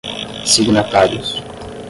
[0.47, 1.43] signatários